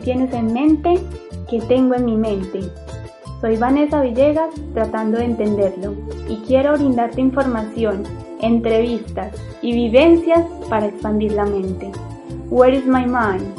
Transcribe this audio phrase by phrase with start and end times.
[0.00, 1.00] tienes en mente?
[1.48, 2.60] ¿Qué tengo en mi mente?
[3.40, 5.94] Soy Vanessa Villegas tratando de entenderlo
[6.28, 8.04] y quiero brindarte información,
[8.40, 11.90] entrevistas y vivencias para expandir la mente.
[12.50, 13.54] Where is my mind?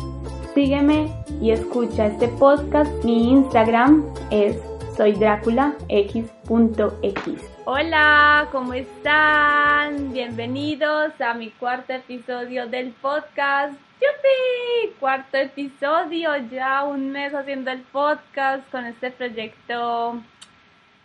[0.53, 1.11] Sígueme
[1.41, 2.91] y escucha este podcast.
[3.03, 4.57] Mi Instagram es
[4.97, 7.41] soydráculax.x.
[7.65, 10.11] Hola, ¿cómo están?
[10.11, 13.75] Bienvenidos a mi cuarto episodio del podcast.
[14.01, 14.95] ¡Yupi!
[14.99, 20.19] Cuarto episodio, ya un mes haciendo el podcast con este proyecto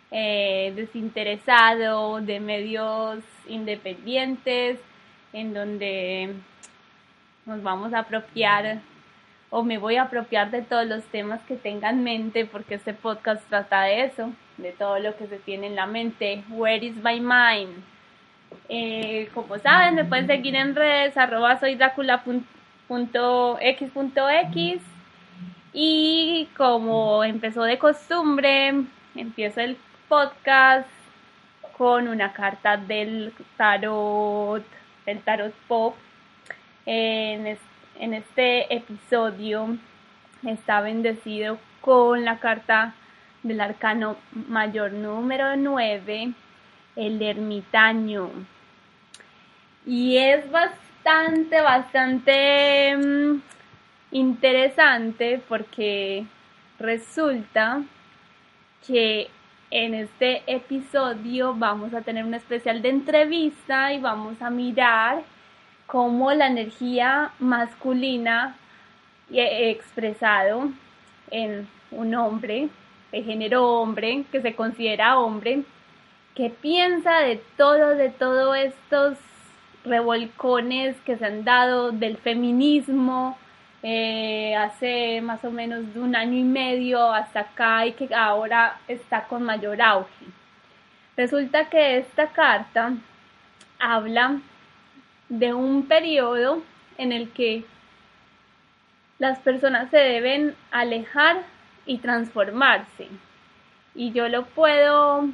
[0.09, 4.79] eh, desinteresado de medios independientes
[5.31, 6.33] en donde
[7.45, 8.79] nos vamos a apropiar
[9.51, 12.95] o me voy a apropiar de todos los temas que tenga en mente porque este
[12.95, 16.43] podcast trata de eso, de todo lo que se tiene en la mente.
[16.49, 17.77] Where is my mind?
[18.69, 21.75] Eh, como saben, me pueden seguir en redes arroba soy
[22.89, 24.81] .x.x
[25.73, 28.73] y como empezó de costumbre,
[29.15, 30.89] empiezo el podcast
[31.77, 34.65] con una carta del tarot,
[35.05, 35.95] el tarot pop.
[36.85, 37.57] En,
[37.99, 39.77] en este episodio
[40.43, 42.95] está bendecido con la carta
[43.43, 46.33] del arcano mayor número 9,
[46.95, 48.31] el ermitaño.
[49.85, 53.41] Y es bastante bastante, bastante mm,
[54.11, 56.25] interesante porque
[56.79, 57.81] resulta
[58.85, 59.29] que
[59.71, 65.23] en este episodio vamos a tener un especial de entrevista y vamos a mirar
[65.85, 68.57] cómo la energía masculina
[69.31, 70.69] expresado
[71.31, 72.67] en un hombre,
[73.13, 75.63] de género hombre, que se considera hombre,
[76.35, 79.17] que piensa de todo, de todos estos
[79.87, 83.37] revolcones que se han dado del feminismo
[83.83, 88.79] eh, hace más o menos de un año y medio hasta acá y que ahora
[88.87, 90.25] está con mayor auge.
[91.15, 92.93] Resulta que esta carta
[93.79, 94.39] habla
[95.29, 96.63] de un periodo
[96.97, 97.65] en el que
[99.19, 101.43] las personas se deben alejar
[101.85, 103.07] y transformarse.
[103.95, 105.27] Y yo lo puedo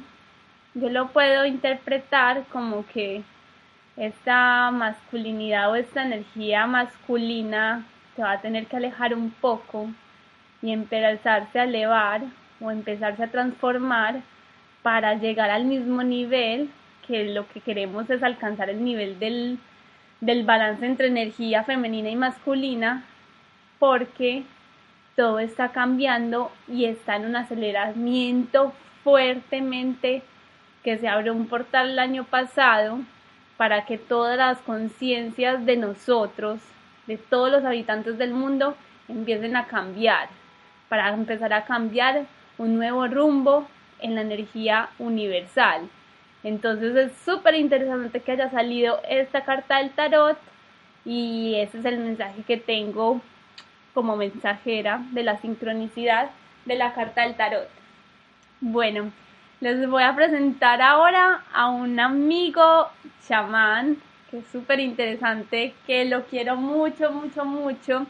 [0.74, 3.22] yo lo puedo interpretar como que
[3.96, 9.88] esta masculinidad o esta energía masculina se va a tener que alejar un poco
[10.62, 12.22] y empezarse a elevar
[12.60, 14.22] o empezarse a transformar
[14.82, 16.70] para llegar al mismo nivel
[17.06, 19.58] que lo que queremos es alcanzar el nivel del,
[20.20, 23.04] del balance entre energía femenina y masculina
[23.78, 24.44] porque
[25.16, 28.72] todo está cambiando y está en un aceleramiento
[29.04, 30.22] fuertemente
[30.82, 32.98] que se abrió un portal el año pasado
[33.56, 36.60] para que todas las conciencias de nosotros,
[37.06, 38.76] de todos los habitantes del mundo,
[39.08, 40.28] empiecen a cambiar,
[40.88, 42.26] para empezar a cambiar
[42.58, 43.66] un nuevo rumbo
[44.00, 45.88] en la energía universal.
[46.42, 50.38] Entonces es súper interesante que haya salido esta carta del tarot
[51.04, 53.20] y ese es el mensaje que tengo
[53.94, 56.30] como mensajera de la sincronicidad
[56.64, 57.68] de la carta del tarot.
[58.60, 59.10] Bueno,
[59.64, 62.86] les voy a presentar ahora a un amigo
[63.26, 63.96] chamán
[64.30, 68.06] que es súper interesante, que lo quiero mucho, mucho, mucho.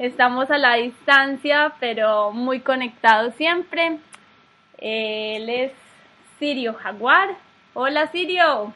[0.00, 3.98] Estamos a la distancia, pero muy conectados siempre.
[4.78, 5.72] Él es
[6.40, 7.36] Sirio Jaguar.
[7.74, 8.74] Hola Sirio.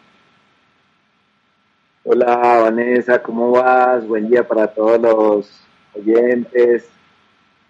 [2.04, 4.06] Hola Vanessa, ¿cómo vas?
[4.06, 5.66] Buen día para todos los
[5.97, 6.88] oyentes.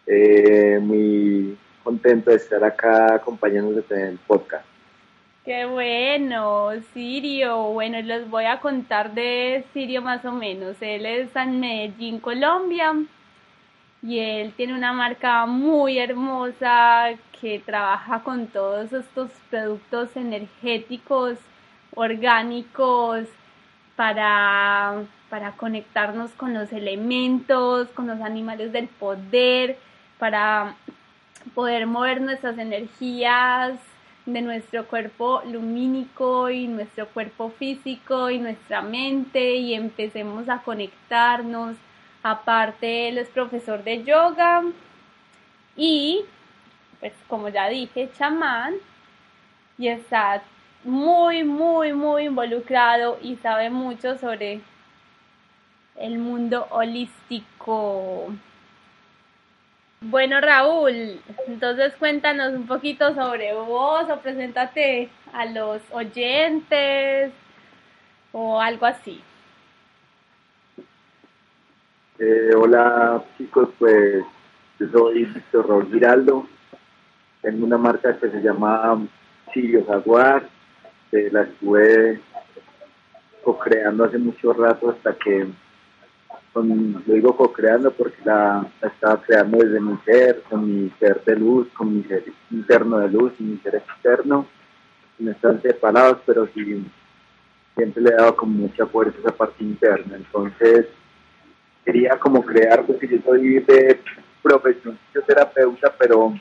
[0.06, 4.64] Eh, muy contento de estar acá acompañándonos en el podcast.
[5.44, 7.72] Qué bueno, Sirio.
[7.72, 10.76] Bueno, les voy a contar de Sirio más o menos.
[10.80, 12.94] Él es en Medellín, Colombia.
[14.02, 17.10] Y él tiene una marca muy hermosa
[17.40, 21.38] que trabaja con todos estos productos energéticos,
[21.94, 23.26] orgánicos,
[23.96, 29.76] para, para conectarnos con los elementos, con los animales del poder,
[30.18, 30.74] para
[31.54, 33.78] poder mover nuestras energías
[34.26, 41.76] de nuestro cuerpo lumínico y nuestro cuerpo físico y nuestra mente y empecemos a conectarnos.
[42.22, 44.62] Aparte, él es profesor de yoga
[45.76, 46.20] y,
[47.00, 48.74] pues como ya dije, chamán
[49.78, 50.42] y está
[50.84, 54.60] muy, muy, muy involucrado y sabe mucho sobre
[55.96, 58.32] el mundo holístico.
[60.02, 67.32] Bueno, Raúl, entonces cuéntanos un poquito sobre vos o preséntate a los oyentes
[68.32, 69.22] o algo así.
[72.18, 74.24] Eh, hola chicos, pues
[74.78, 76.46] Yo soy Víctor Raúl Giraldo,
[77.42, 79.06] tengo una marca que se llama
[79.52, 80.48] Sirio Jaguar,
[81.10, 82.20] que la estuve
[83.44, 85.46] co-creando hace mucho rato hasta que,
[86.52, 91.36] con, lo digo co-creando porque la, estaba creando desde mi ser, con mi ser de
[91.36, 94.46] luz, con mi ser interno de luz y mi ser externo.
[95.18, 96.84] No están separados, pero sí,
[97.76, 100.16] siempre le he dado con mucha fuerza esa parte interna.
[100.16, 100.86] Entonces,
[101.84, 104.00] quería como crear, porque yo soy de
[104.42, 106.34] profesión fisioterapeuta, pero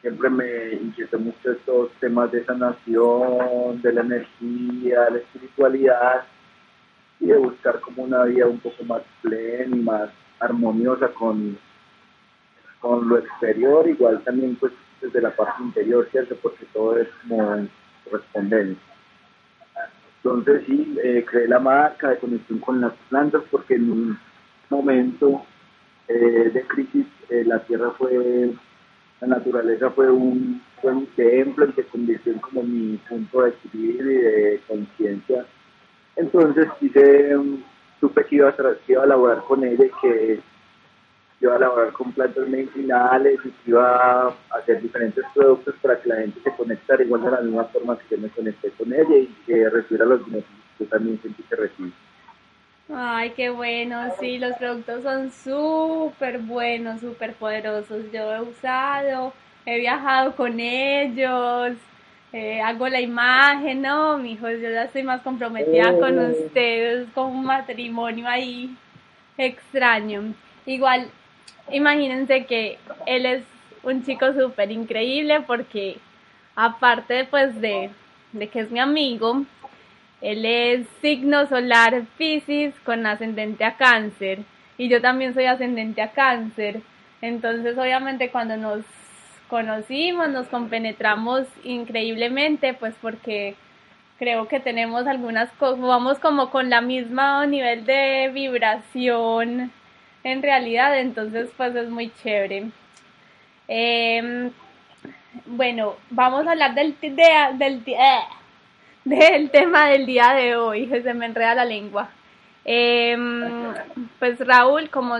[0.00, 6.24] siempre me inquietó mucho estos temas de sanación, de la energía, la espiritualidad
[7.28, 10.10] de buscar como una vida un poco más plena y más
[10.40, 11.58] armoniosa con,
[12.80, 16.36] con lo exterior, igual también pues desde la parte interior, ¿cierto?
[16.42, 17.66] Porque todo es como
[18.04, 18.82] correspondencia.
[20.22, 24.18] Entonces sí, eh, creé la marca de conexión con las plantas porque en un
[24.70, 25.44] momento
[26.08, 28.50] eh, de crisis eh, la tierra fue
[29.20, 34.12] la naturaleza fue un, buen templo y se convirtió en como mi punto de equilibrio
[34.12, 35.46] y de conciencia.
[36.16, 36.68] Entonces
[37.36, 37.62] um,
[38.00, 40.40] supe que iba, a, laborar con ella que
[41.40, 46.08] iba a laborar con plantas medicinales y que iba a hacer diferentes productos para que
[46.08, 49.16] la gente se conectara igual de la misma forma que yo me conecté con ella
[49.16, 51.92] y que recibiera los beneficios que también sentí que recibí.
[52.92, 58.12] Ay, qué bueno, sí, los productos son súper buenos, súper poderosos.
[58.12, 59.32] Yo he usado,
[59.64, 61.76] he viajado con ellos,
[62.34, 66.30] eh, hago la imagen, no, hijo, yo ya estoy más comprometida con oh.
[66.30, 68.76] ustedes, con un matrimonio ahí
[69.38, 70.34] extraño.
[70.66, 71.06] Igual,
[71.70, 73.44] imagínense que él es
[73.84, 75.98] un chico súper increíble porque
[76.56, 77.90] aparte pues de,
[78.32, 79.44] de que es mi amigo,
[80.20, 84.40] él es signo solar Pisces con ascendente a cáncer
[84.76, 86.80] y yo también soy ascendente a cáncer.
[87.22, 88.84] Entonces obviamente cuando nos
[89.54, 93.54] conocimos, nos compenetramos increíblemente, pues porque
[94.18, 99.70] creo que tenemos algunas cosas, vamos como con la misma nivel de vibración
[100.24, 102.72] en realidad, entonces pues es muy chévere.
[103.68, 104.50] Em,
[105.46, 107.14] bueno, vamos a hablar del, del,
[107.56, 108.24] del eh,
[109.04, 112.08] del tema del día de hoy, que se me enreda la lengua.
[112.64, 113.72] Em,
[114.18, 115.18] pues Raúl, como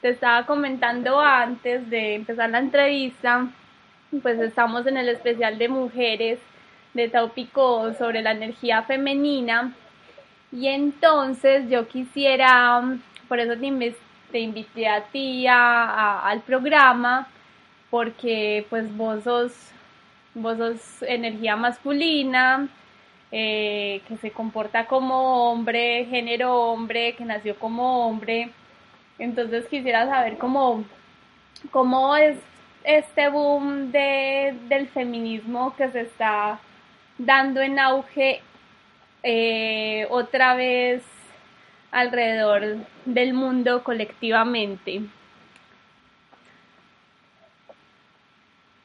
[0.00, 3.46] te estaba comentando antes de empezar la entrevista,
[4.22, 6.38] pues estamos en el especial de mujeres
[6.94, 9.74] de Taupico sobre la energía femenina
[10.50, 12.82] y entonces yo quisiera,
[13.28, 13.54] por eso
[14.30, 17.28] te, invité a ti al programa,
[17.90, 19.52] porque pues vos sos,
[20.34, 22.68] vos sos energía masculina,
[23.30, 28.50] eh, que se comporta como hombre, género hombre, que nació como hombre.
[29.18, 30.84] Entonces quisiera saber cómo,
[31.70, 32.38] cómo es
[32.88, 36.58] este boom de, del feminismo que se está
[37.18, 38.40] dando en auge
[39.22, 41.02] eh, otra vez
[41.90, 45.02] alrededor del mundo colectivamente.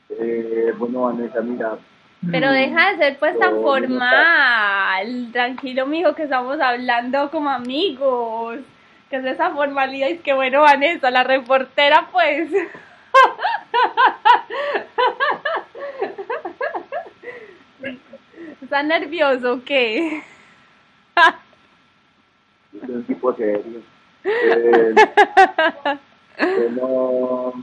[0.09, 1.77] Eh, bueno, Vanessa, mira,
[2.29, 5.29] pero deja de ser pues tan formal.
[5.31, 8.59] Tranquilo, mijo, que estamos hablando como amigos.
[9.09, 10.07] Que es esa formalidad.
[10.09, 12.49] Y que bueno, Vanessa, la reportera, pues.
[18.61, 20.23] ¿Está nervioso qué?
[22.87, 23.81] un tipo serio.
[24.23, 24.95] Eh,
[26.37, 27.53] bueno,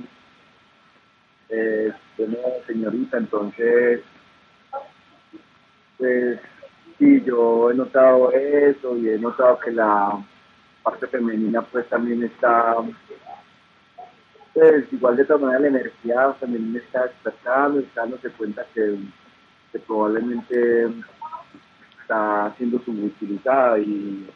[1.49, 2.37] eh, bueno,
[2.67, 4.03] señorita, entonces
[6.01, 6.41] pues
[6.99, 10.19] sí, yo he notado eso y he notado que la
[10.83, 12.77] parte femenina pues también está,
[14.55, 18.99] pues igual de todas maneras la energía femenina está despertando, está dándose cuenta que,
[19.87, 20.89] probablemente
[22.01, 24.29] está siendo subutilizada y,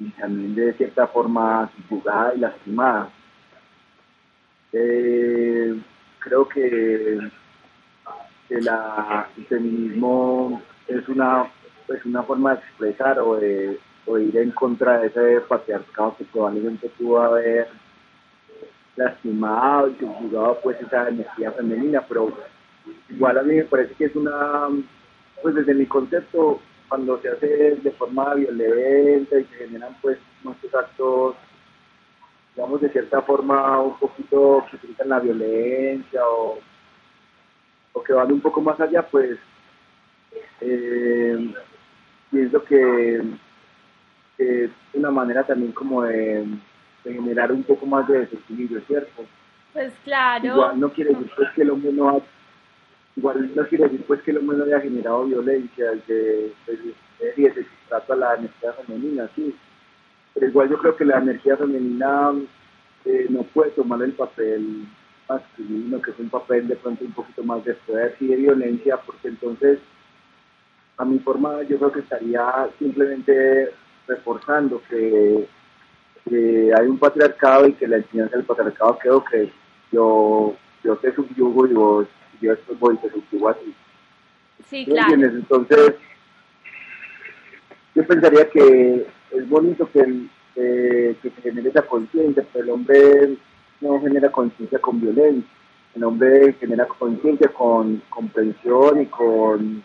[0.00, 3.10] y también de cierta forma subjugada y lastimada.
[4.72, 5.78] Eh,
[6.18, 7.18] creo que,
[8.48, 11.50] la, el feminismo es una,
[11.86, 13.78] pues una forma de expresar o de,
[14.20, 17.68] ir en contra de ese patriarcado que probablemente pudo haber
[18.96, 22.32] lastimado y jugado pues esa energía femenina, pero
[23.08, 24.68] igual a mí me parece que es una,
[25.42, 27.46] pues desde mi concepto, cuando se hace
[27.76, 31.36] de forma violenta y se generan pues muchos actos,
[32.54, 36.58] digamos de cierta forma un poquito que utilizan la violencia o,
[37.94, 39.38] o que van un poco más allá, pues
[40.60, 41.54] eh,
[42.30, 43.22] pienso que,
[44.38, 46.44] es una manera también como de,
[47.02, 49.24] generar un poco más de desequilibrio, ¿cierto?
[49.72, 50.46] Pues claro.
[50.46, 52.20] Igual no quiere decir pues, que el hombre no ha,
[53.16, 56.94] igual no quiere decir pues que el hombre no haya generado violencia desde, desde,
[57.36, 59.54] desde trata a la energía femenina, sí.
[60.34, 62.32] Pero igual yo creo que la energía femenina
[63.04, 64.86] eh, no puede tomar el papel
[65.28, 68.96] masculino, que es un papel de pronto un poquito más de poder y de violencia,
[68.98, 69.78] porque entonces
[70.98, 73.72] a mi forma yo creo que estaría simplemente
[74.06, 75.46] reforzando que,
[76.30, 79.50] hay un patriarcado y que la enseñanza del patriarcado quedó que
[79.90, 82.06] yo, yo te subyugo y vos,
[82.40, 83.74] yo después voy y te subyugo así.
[84.68, 85.14] Sí, claro.
[85.14, 85.94] Entonces,
[87.94, 93.36] yo pensaría que es bonito que, que se genere esa conciencia, pero el hombre
[93.80, 95.50] no genera conciencia con violencia.
[95.94, 99.82] El hombre genera conciencia con comprensión y con,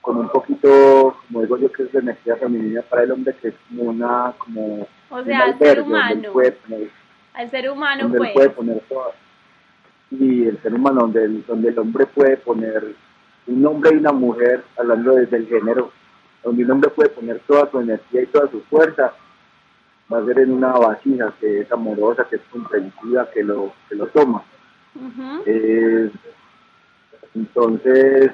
[0.00, 3.48] con un poquito, como digo yo, que es la energía femenina para el hombre, que
[3.48, 4.86] es como una, como...
[5.10, 6.32] O sea, al ser humano.
[7.34, 8.32] al ser humano, pues.
[8.32, 8.82] Puede poner
[10.10, 12.94] y el ser humano, donde el, donde el hombre puede poner
[13.46, 15.92] un hombre y una mujer, hablando desde el género,
[16.42, 19.12] donde un hombre puede poner toda su energía y toda su fuerza
[20.12, 23.94] va a ser en una vasija que es amorosa, que es comprensiva, que lo, que
[23.94, 24.42] lo toma.
[25.44, 26.10] Eh,
[27.34, 28.32] entonces,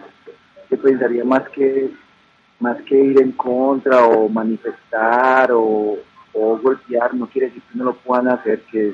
[0.71, 1.91] yo pensaría más que
[2.61, 5.99] más que ir en contra o manifestar o,
[6.33, 8.89] golpear, no quiere decir que no lo puedan hacer, que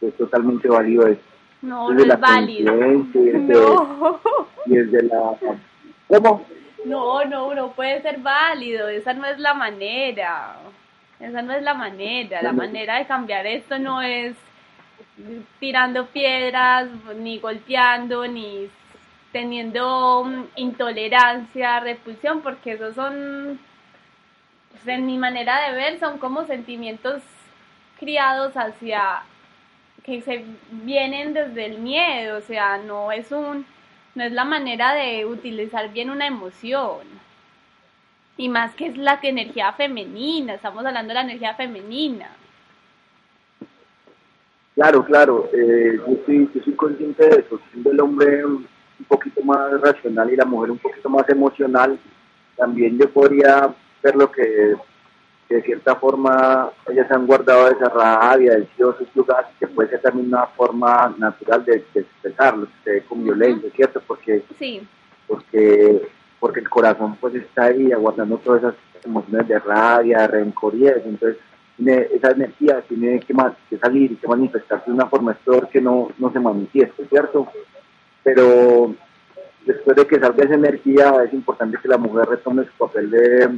[0.00, 1.20] es, totalmente válido eso.
[1.62, 2.74] No, no es válido.
[4.66, 5.34] Y desde, la...
[6.08, 6.44] ¿Cómo?
[6.84, 10.56] No, no, no puede ser válido, esa no es la manera.
[11.18, 12.42] Esa no es la manera.
[12.42, 14.36] La manera de cambiar esto no es
[15.60, 18.68] tirando piedras, ni golpeando, ni
[19.32, 23.58] teniendo mm, intolerancia, repulsión, porque esos son,
[24.70, 27.22] pues, en mi manera de ver, son como sentimientos
[27.98, 29.22] criados hacia
[30.04, 33.64] que se vienen desde el miedo, o sea, no es un
[34.14, 37.00] no es la manera de utilizar bien una emoción
[38.36, 42.28] y más que es la energía femenina, estamos hablando de la energía femenina.
[44.74, 48.42] Claro, claro, eh, yo, soy, yo soy consciente de eso, siendo el hombre
[49.02, 51.98] un poquito más racional y la mujer un poquito más emocional,
[52.56, 54.76] también yo podría ver lo que,
[55.48, 60.28] de cierta forma ellas han guardado esa rabia, de sus lugares, que puede ser también
[60.28, 62.68] una forma natural de, expresarlo,
[63.08, 64.00] con violencia, ¿cierto?
[64.06, 64.86] Porque, sí.
[65.26, 66.08] porque
[66.42, 70.88] porque el corazón pues está ahí aguantando todas esas emociones de rabia, de rencor y
[70.88, 71.40] eso, entonces
[72.12, 75.80] esa energía tiene que, más, que salir y que manifestarse de una forma, es que
[75.80, 77.46] no, no se manifieste, ¿cierto?
[78.22, 78.94] Pero
[79.66, 83.50] después de que salga esa energía es importante que la mujer retome su papel de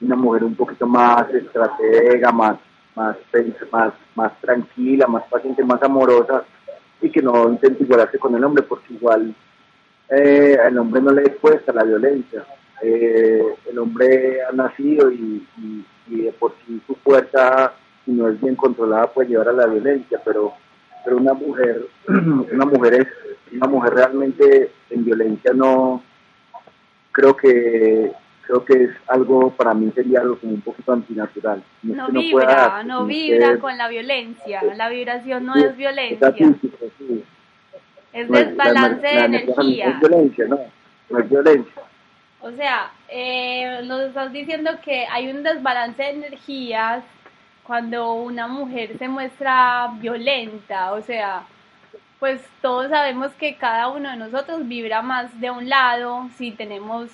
[0.00, 2.56] una mujer un poquito más estratega, más,
[2.96, 3.16] más,
[3.70, 6.44] más, más tranquila, más paciente, más amorosa
[7.00, 9.34] y que no intente igualarse con el hombre porque igual
[10.08, 12.44] eh, el hombre no le expuesta a la violencia.
[12.82, 15.46] Eh, el hombre ha nacido y,
[16.06, 17.72] de por sí su fuerza,
[18.04, 20.52] si no es bien controlada, puede llevar a la violencia, pero,
[21.04, 23.08] pero una mujer, una mujer es,
[23.52, 26.02] una mujer realmente en violencia no,
[27.12, 31.62] creo que creo que es algo, para mí sería algo como un poquito antinatural.
[31.82, 36.34] No, vibra, no vibra con la violencia, la vibración no es violencia.
[38.12, 39.88] Es desbalance de energía.
[39.88, 40.58] es violencia, no,
[41.08, 41.82] no es violencia.
[42.40, 47.04] O sea, eh, nos estás diciendo que hay un desbalance de energías
[47.66, 51.44] cuando una mujer se muestra violenta, o sea,
[52.18, 57.10] pues todos sabemos que cada uno de nosotros vibra más de un lado si tenemos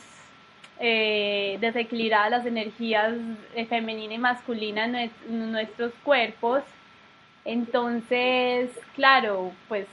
[0.80, 3.14] eh, desequilibradas las energías
[3.68, 6.62] femenina y masculina en nuestros cuerpos.
[7.44, 9.86] Entonces, claro, pues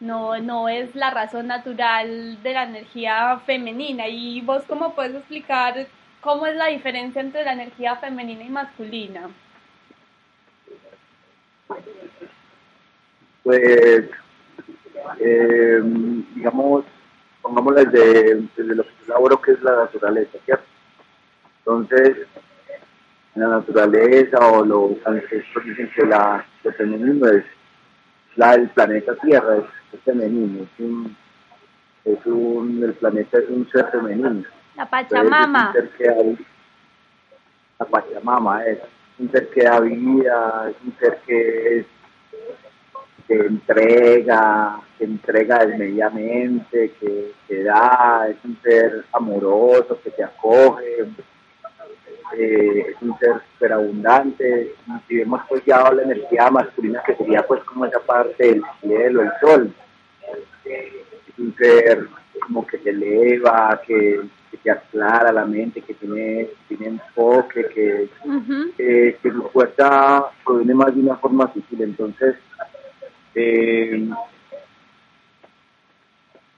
[0.00, 4.08] no, no es la razón natural de la energía femenina.
[4.08, 5.86] ¿Y vos cómo puedes explicar
[6.20, 9.30] cómo es la diferencia entre la energía femenina y masculina?
[13.42, 14.10] Pues,
[15.20, 15.80] eh,
[16.34, 16.84] digamos,
[17.42, 20.64] pongámosla desde, desde lo que laboro, que es la naturaleza, ¿cierto?
[21.58, 22.26] Entonces,
[23.36, 27.44] la naturaleza o los ancestros dicen que la, lo femenino es
[28.36, 31.16] la del planeta Tierra, es, femenino, es un,
[32.04, 34.44] es un, el planeta es un ser femenino.
[34.76, 35.72] La Pachamama.
[37.78, 38.78] la Pachamama es
[39.18, 41.86] un ser que da vida, es un ser que es
[43.26, 51.06] que entrega, que entrega desmedidamente, que, que da, es un ser amoroso, que te acoge,
[52.36, 54.74] eh, es un ser superabundante,
[55.08, 59.22] si vemos pues ya la energía masculina que sería pues como esa parte del cielo,
[59.22, 59.74] el sol,
[61.56, 62.08] ser
[62.40, 64.20] como que se eleva, que,
[64.62, 68.08] que aclara la mente, que tiene, tiene enfoque, que,
[68.76, 71.82] que su fuerza proviene más de una forma sutil.
[71.82, 72.36] Entonces,
[73.34, 74.08] eh,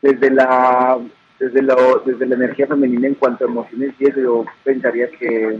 [0.00, 0.98] desde la
[1.38, 5.58] desde lo, desde la energía femenina en cuanto a emociones y eso yo pensaría que,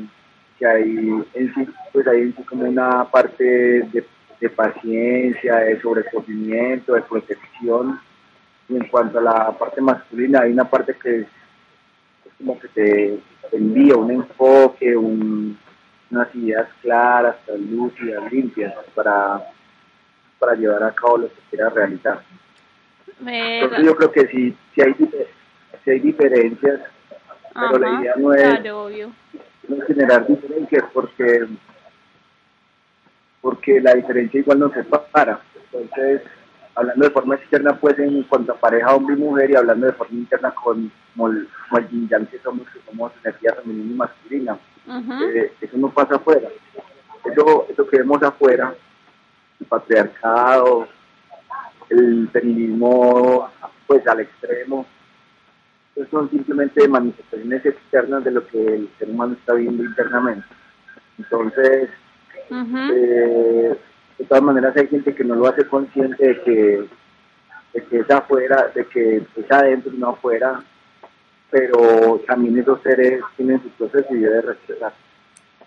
[0.58, 4.04] que hay en sí pues hay en sí como una parte de,
[4.40, 8.00] de paciencia de sobrecogimiento de protección
[8.68, 11.26] y en cuanto a la parte masculina hay una parte que es,
[12.38, 13.18] como que te,
[13.52, 19.42] envía un enfoque unas ideas claras lúcidas limpias para
[20.38, 22.22] para llevar a cabo lo que quieras realizar
[23.20, 24.94] entonces yo creo que si, si hay
[25.90, 26.80] hay diferencias,
[27.54, 28.60] pero la idea no es,
[29.86, 31.46] generar diferencias porque
[33.40, 35.40] porque la diferencia igual no se para.
[35.72, 36.22] Entonces,
[36.78, 39.92] hablando de forma externa, pues en cuanto a pareja hombre y mujer, y hablando de
[39.92, 41.48] forma interna con como el,
[41.90, 44.58] yin que somos, que somos energía femenina y masculina,
[45.34, 46.48] eh, eso no pasa afuera.
[47.24, 48.72] Eso, eso que vemos afuera,
[49.58, 50.86] el patriarcado,
[51.90, 53.50] el feminismo
[53.88, 54.86] pues al extremo,
[56.12, 60.46] son simplemente manifestaciones externas de lo que el ser humano está viendo internamente.
[61.18, 61.90] Entonces,
[62.50, 63.78] eh,
[64.18, 66.88] de todas maneras hay gente que no lo hace consciente de que,
[67.74, 70.62] de que es afuera, de que es adentro y no afuera,
[71.50, 74.92] pero también esos seres tienen su proceso y debe respetar.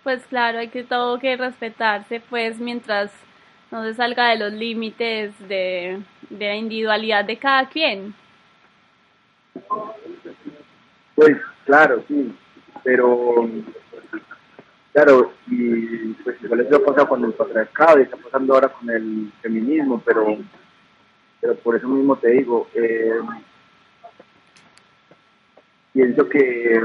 [0.02, 3.10] Pues claro, hay que todo que respetarse, pues mientras
[3.70, 8.14] no se salga de los límites de, de la individualidad de cada quien.
[11.14, 12.34] Pues claro, sí,
[12.82, 13.48] pero
[14.92, 16.11] claro, y
[16.42, 20.36] igual eso pasa con el patriarcado y está pasando ahora con el feminismo, pero,
[21.40, 23.20] pero por eso mismo te digo, eh,
[25.92, 26.80] pienso que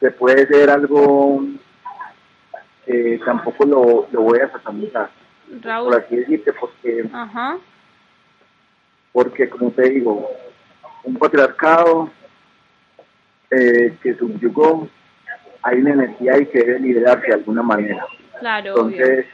[0.00, 1.44] se puede ser algo
[2.84, 5.10] que tampoco lo, lo voy a satanizar,
[5.62, 7.08] por así decirte, porque,
[9.12, 10.30] porque como te digo,
[11.04, 12.10] un patriarcado
[13.50, 14.88] eh, que subyugó,
[15.62, 18.04] hay una energía y que debe liberarse de alguna manera.
[18.40, 19.26] Entonces,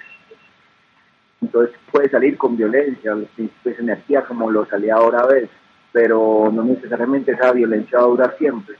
[1.40, 3.16] entonces puede salir con violencia,
[3.62, 5.50] pues energía como lo salía ahora a veces,
[5.92, 8.76] pero no necesariamente esa violencia va a durar siempre.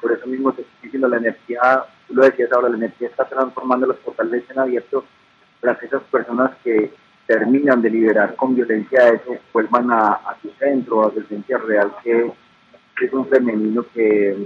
[0.00, 3.24] Por eso mismo te estoy diciendo, la energía, tú lo decías ahora, la energía está
[3.24, 5.04] transformando los portales en abierto
[5.60, 6.92] para que esas personas que
[7.26, 11.92] terminan de liberar con violencia eso, vuelvan a, a su centro, a su esencia real,
[12.02, 12.32] que,
[13.00, 14.36] es un femenino que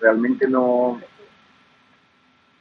[0.00, 1.00] realmente no,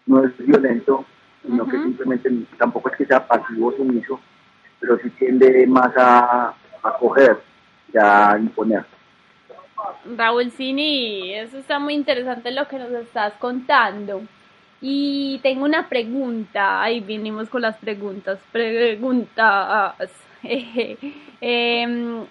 [0.05, 1.05] no es violento,
[1.43, 4.19] sino que simplemente tampoco es que sea pasivo o sumiso,
[4.79, 7.39] pero sí tiende más a, a coger
[7.93, 8.85] y a imponer.
[10.17, 14.21] Raúl Cini, eso está muy interesante lo que nos estás contando.
[14.81, 19.95] Y tengo una pregunta, ahí vinimos con las preguntas, preguntas.
[21.41, 22.25] Em,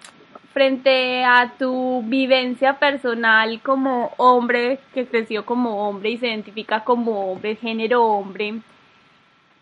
[0.53, 7.31] frente a tu vivencia personal como hombre que creció como hombre y se identifica como
[7.31, 8.61] hombre, género hombre,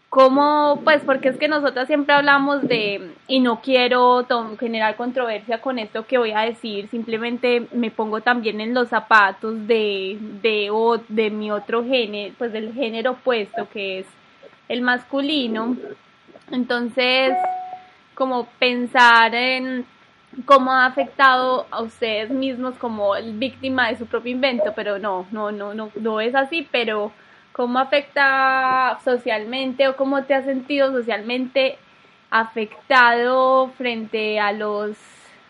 [0.09, 0.81] ¿Cómo?
[0.85, 4.25] Pues porque es que nosotros siempre hablamos de, y no quiero
[4.57, 9.67] generar controversia con esto que voy a decir, simplemente me pongo también en los zapatos
[9.67, 10.71] de, de,
[11.09, 14.07] de mi otro género, pues del género opuesto que es
[14.69, 15.75] el masculino.
[16.51, 17.33] Entonces,
[18.15, 19.85] como pensar en
[20.45, 25.51] cómo ha afectado a ustedes mismos como víctima de su propio invento, pero no, no,
[25.51, 27.11] no, no, no es así, pero
[27.57, 31.79] ¿Cómo afecta socialmente o cómo te has sentido socialmente
[32.29, 34.95] afectado frente a los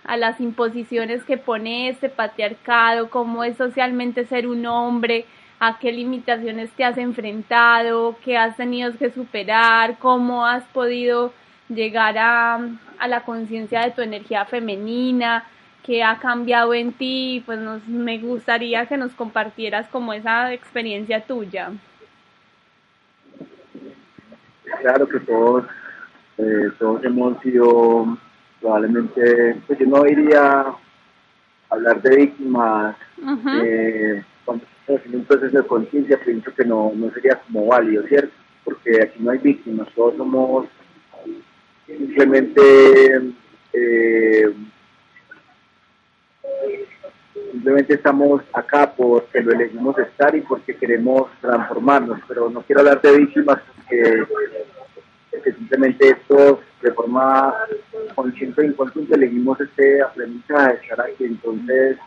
[0.06, 5.26] a las imposiciones que pone este patriarcado, cómo es socialmente ser un hombre,
[5.60, 11.34] a qué limitaciones te has enfrentado, qué has tenido que superar, cómo has podido
[11.67, 15.43] llegar a, a la conciencia de tu energía femenina,
[15.84, 21.20] qué ha cambiado en ti, pues nos, me gustaría que nos compartieras como esa experiencia
[21.20, 21.74] tuya
[24.82, 25.66] claro que todos,
[26.38, 28.18] eh, todos hemos sido
[28.62, 30.78] probablemente, pues yo no iría a
[31.70, 32.96] hablar de víctimas,
[33.64, 38.04] eh, cuando estamos en un proceso de conciencia pienso que no, no sería como válido,
[38.08, 38.34] ¿cierto?
[38.64, 40.68] Porque aquí no hay víctimas, todos somos
[41.86, 42.62] simplemente
[43.74, 44.54] eh,
[47.52, 53.02] simplemente estamos acá porque lo elegimos estar y porque queremos transformarnos, pero no quiero hablar
[53.02, 57.54] de víctimas porque, simplemente todos de forma
[58.15, 61.97] consciente e inconsciente elegimos este aprendizaje estar aquí, entonces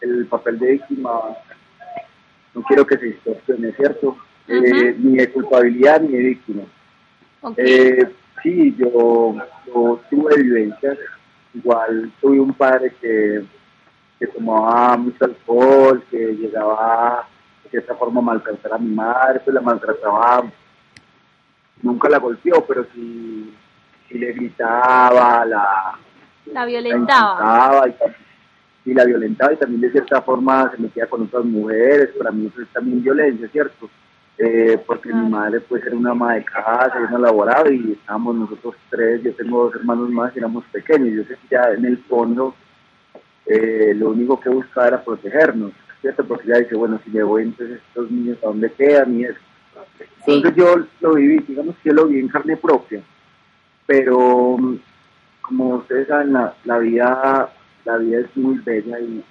[0.00, 1.10] el papel de víctima
[2.54, 4.16] no quiero que se distorsione, ¿cierto?
[4.48, 6.62] Eh, ni de culpabilidad ni de víctima.
[7.56, 8.08] Eh,
[8.42, 9.34] sí, yo,
[9.66, 10.98] yo tuve vivencias,
[11.54, 13.44] igual tuve un padre que
[14.18, 17.28] que tomaba mucho alcohol, que llegaba
[17.64, 20.50] de cierta forma a maltratar a mi madre, pues la maltrataba,
[21.82, 23.54] nunca la golpeó, pero sí,
[24.10, 25.98] le gritaba, la,
[26.52, 27.84] la violentaba.
[28.84, 32.46] y, la violentaba y también de cierta forma se metía con otras mujeres, para mí
[32.46, 33.90] eso es también violencia, ¿cierto?
[34.38, 38.36] Eh, porque mi madre pues era una ama de casa, y una laborada y estábamos
[38.36, 41.86] nosotros tres, yo tengo dos hermanos más y éramos pequeños, yo sé que ya en
[41.86, 42.54] el fondo
[43.46, 46.24] eh, lo único que buscaba era protegernos, ¿cierto?
[46.24, 49.18] Porque ya dice, bueno, si me voy, entonces estos niños, ¿a dónde quedan?
[49.18, 49.40] Y eso.
[50.26, 53.00] Entonces yo lo viví, digamos que yo lo vi en carne propia,
[53.86, 54.56] pero
[55.40, 57.50] como ustedes saben, la, vida
[57.84, 59.24] la vida es muy bella y,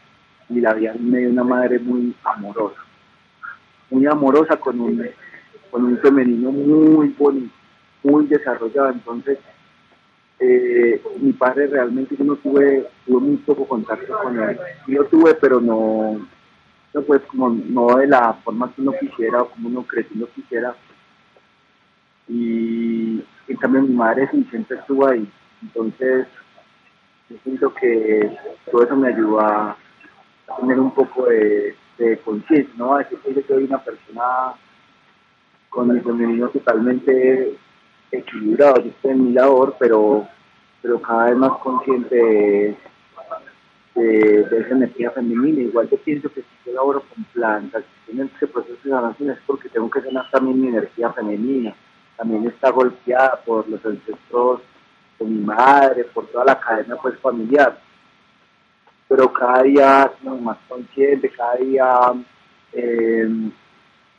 [0.50, 2.80] y la vida me dio una madre muy amorosa,
[3.90, 5.06] muy amorosa con un,
[5.70, 7.54] con un femenino muy bonito,
[8.04, 9.40] muy desarrollado, entonces
[10.40, 14.58] eh, mi padre realmente yo no tuve, tuve muy poco contacto con él.
[14.88, 16.28] Yo tuve, pero no,
[17.04, 20.76] pues como no de la forma que uno quisiera o como uno uno quisiera.
[22.28, 25.30] Y en cambio mi madre siempre estuvo ahí.
[25.62, 26.28] Entonces,
[27.30, 28.38] yo siento que
[28.72, 29.78] todo eso me ayudó a
[30.60, 31.76] tener un poco de,
[32.24, 32.96] conciencia, ¿no?
[32.96, 34.54] A decir que soy una persona
[35.70, 37.58] con mi femenino totalmente
[38.12, 40.28] equilibrado, yo estoy en mi labor, pero,
[40.82, 42.78] pero cada vez más consciente de,
[43.96, 45.62] de, esa energía femenina.
[45.62, 49.32] Igual yo pienso que si yo laboro con plantas, si tienen ese proceso de sanación
[49.32, 51.74] es porque tengo que sanar también mi energía femenina.
[52.18, 54.62] También está golpeada por los ancestros
[55.20, 57.80] de mi madre, por toda la cadena pues familiar.
[59.08, 62.00] Pero cada día más consciente, cada día
[62.74, 63.30] eh,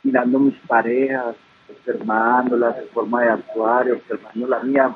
[0.03, 1.35] mirando mis parejas,
[1.69, 4.95] observándolas, su forma de actuar, observando la mía.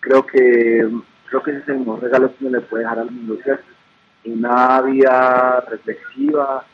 [0.00, 0.88] Creo que
[1.28, 3.36] creo que ese es el mejor regalo que uno le puede dejar al mundo,
[4.24, 6.64] Una vida reflexiva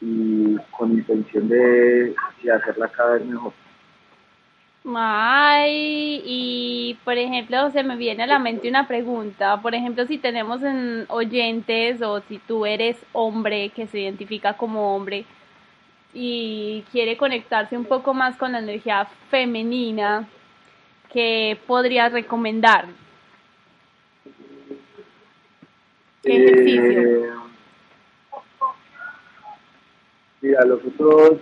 [0.00, 2.14] y con intención de,
[2.54, 3.52] hacerla cada vez mejor.
[4.94, 9.60] Ay, y por ejemplo, se me viene a la mente una pregunta.
[9.60, 14.94] Por ejemplo, si tenemos en oyentes o si tú eres hombre que se identifica como
[14.94, 15.26] hombre,
[16.14, 20.26] y quiere conectarse un poco más con la energía femenina,
[21.12, 22.86] ¿qué podrías recomendar?
[26.28, 27.42] ¿Qué eh, ejercicio?
[30.42, 31.40] mira, nosotros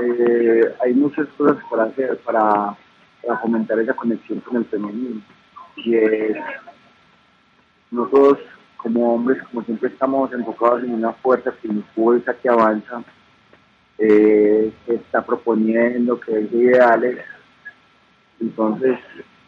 [0.00, 2.76] eh, hay muchas cosas para hacer para,
[3.20, 5.20] para fomentar esa conexión con el femenino.
[5.74, 6.36] Y es,
[7.90, 8.38] nosotros
[8.76, 13.02] como hombres, como siempre estamos enfocados en una fuerza que impulsa, que avanza,
[13.98, 17.24] eh, que está proponiendo, que es ideales.
[18.38, 19.00] Entonces,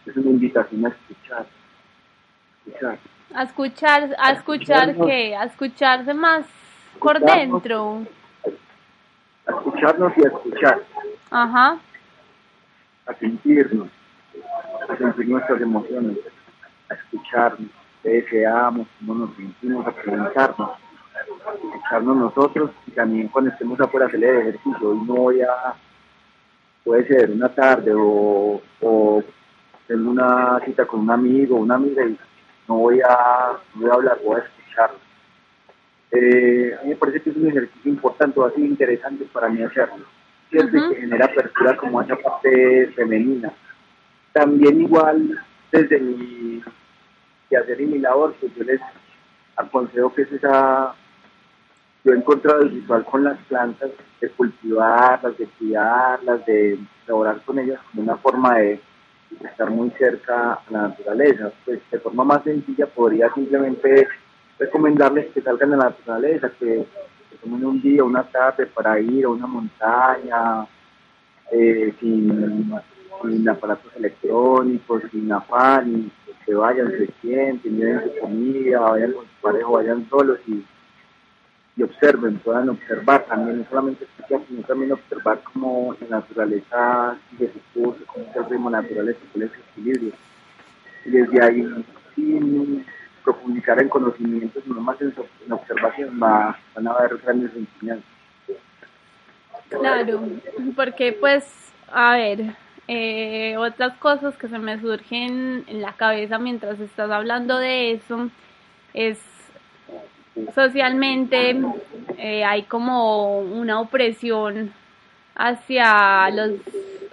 [0.05, 1.47] es una invitación a escuchar.
[2.69, 2.99] Escuchar.
[3.35, 6.47] A escuchar, a escuchar qué, a escucharse más
[6.99, 8.07] por dentro.
[9.47, 10.83] A escucharnos y a escuchar.
[11.31, 11.79] Ajá.
[13.07, 13.89] A sentirnos,
[14.89, 16.19] a sentir nuestras emociones,
[16.91, 17.71] a escucharnos,
[18.03, 20.71] qué deseamos, cómo nos sentimos, a preguntarnos
[21.77, 24.95] echarnos nosotros y también cuando estemos afuera hacer el ejercicio.
[24.95, 25.75] y no voy a,
[26.85, 29.23] puede ser una tarde o, o
[29.87, 32.17] tengo una cita con un amigo o una amiga y
[32.69, 34.99] no voy a, no voy a hablar, voy a escucharlo.
[36.11, 39.49] Eh, a mí me parece que es un ejercicio importante, va a ser interesante para
[39.49, 40.05] mí hacerlo.
[40.51, 43.53] Siempre que genera apertura como esa parte femenina.
[44.33, 45.39] También igual
[45.73, 46.63] desde mi
[47.57, 48.81] hacer y mi labor, pues yo les
[49.57, 50.95] aconsejo que es esa
[52.05, 57.59] yo he encontrado el ritual con las plantas, de cultivarlas, de cuidarlas, de trabajar con
[57.59, 58.81] ellas como una forma de
[59.45, 61.53] estar muy cerca a la naturaleza.
[61.65, 64.09] Pues de forma más sencilla podría simplemente
[64.59, 66.87] recomendarles que salgan a la naturaleza, que,
[67.43, 70.67] tomen un día, una tarde para ir a una montaña,
[71.53, 76.11] eh, sin, aparatos electrónicos, sin afán,
[76.45, 80.65] que vayan, se sienten, lleven su comida, vayan con su pareja, vayan solos y
[81.79, 87.53] y observen, puedan observar también, no solamente escuchar, sino también observar cómo la naturaleza sigue
[87.73, 90.13] su cómo es el ritmo naturaleza, cuál es el equilibrio.
[91.05, 91.85] Y desde ahí,
[92.17, 92.85] sin,
[93.23, 95.15] profundizar en conocimientos, no más en,
[95.51, 96.57] observación, van
[96.89, 98.11] a haber grandes enseñanzas.
[99.69, 100.23] Claro,
[100.75, 101.45] porque pues,
[101.93, 102.57] a ver,
[102.89, 108.31] eh, otras cosas que se me surgen en la cabeza mientras estás hablando de eso
[108.95, 109.21] es
[110.55, 111.57] socialmente
[112.17, 114.73] eh, hay como una opresión
[115.35, 116.53] hacia los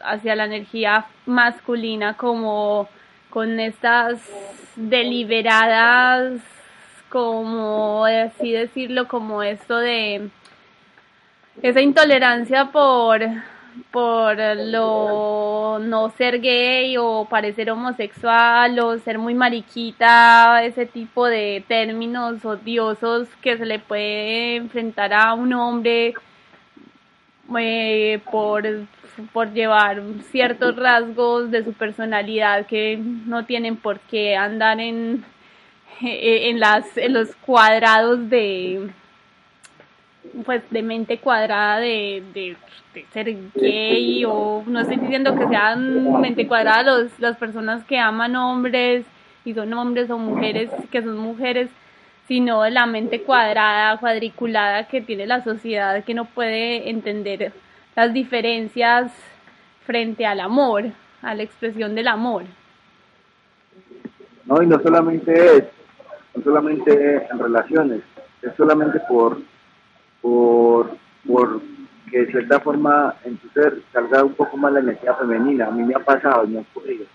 [0.04, 2.88] hacia la energía masculina como
[3.30, 4.20] con estas
[4.76, 6.42] deliberadas
[7.10, 10.30] como así decirlo como esto de
[11.62, 13.22] esa intolerancia por
[13.92, 21.64] por lo no ser gay o parecer homosexual o ser muy mariquita, ese tipo de
[21.68, 26.14] términos odiosos que se le puede enfrentar a un hombre
[27.58, 28.64] eh, por,
[29.32, 35.24] por llevar ciertos rasgos de su personalidad que no tienen por qué andar en,
[36.02, 38.90] en, las, en los cuadrados de
[40.44, 42.58] pues de mente cuadrada de, de,
[43.14, 48.36] ser gay o no estoy diciendo que sean mente cuadrada los, las personas que aman
[48.36, 49.06] hombres
[49.44, 51.70] y son hombres o mujeres que son mujeres
[52.28, 57.54] sino la mente cuadrada, cuadriculada que tiene la sociedad que no puede entender
[57.96, 59.12] las diferencias
[59.86, 60.86] frente al amor,
[61.22, 62.44] a la expresión del amor.
[64.46, 65.64] No, y no solamente es,
[66.36, 68.02] no solamente en relaciones,
[68.42, 69.38] es solamente por
[70.26, 71.62] por, por
[72.10, 75.68] que de cierta forma en tu ser salga un poco más la energía femenina.
[75.68, 77.06] A mí me ha pasado, me ha ocurrido.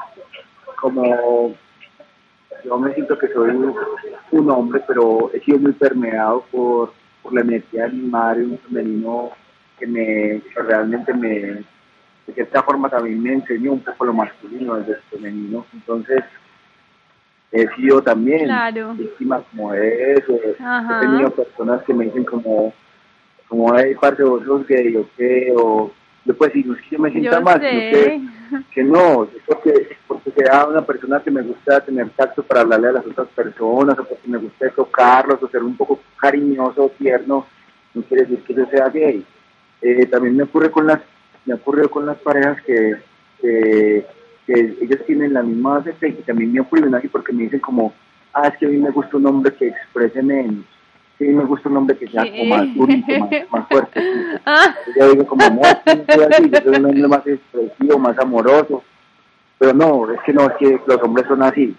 [0.81, 1.55] Como
[2.65, 3.51] yo me siento que soy
[4.31, 8.59] un, hombre, pero he sido muy permeado por, por la energía de mi madre, un
[8.59, 9.31] femenino
[9.77, 14.93] que me realmente me, de cierta forma también me enseñó un poco lo masculino desde
[14.93, 15.67] el femenino.
[15.73, 16.23] Entonces,
[17.51, 18.49] he sido también
[18.97, 20.33] víctima como de eso.
[20.35, 22.73] He tenido personas que me dicen como,
[23.51, 25.91] como hay parte de vosotros gay o qué, o
[26.25, 28.23] después si no es que yo me sienta mal, que,
[28.73, 32.89] que, no, es porque, porque sea una persona que me gusta tener tacto para hablarle
[32.89, 37.45] a las otras personas, o porque me gusta tocarlos, o ser un poco cariñoso, tierno,
[37.93, 39.27] no quiere decir que yo sea gay.
[39.83, 41.01] Eh, también me ocurre con las,
[41.45, 42.99] me ocurrió con las parejas que,
[43.41, 44.07] que,
[44.47, 47.93] que ellos tienen la misma base y también me ocurre así porque me dicen como,
[48.33, 50.65] ah, es que a mí me gusta un hombre que exprese menos
[51.21, 54.01] sí me gusta un nombre que sea como más dulce, más, fuerte.
[54.47, 54.75] Ah.
[54.97, 58.83] Yo digo como, no, así, yo soy un hombre más expresivo, más amoroso.
[59.59, 61.77] Pero no, es que no, es que los hombres son así.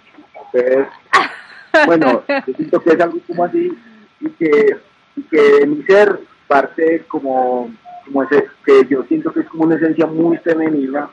[0.54, 0.88] Entonces,
[1.88, 3.76] bueno, yo siento que es algo como así
[4.20, 4.78] y que,
[5.16, 7.72] y que mi ser parte como,
[8.06, 11.10] como ese, que yo siento que es como una esencia muy femenina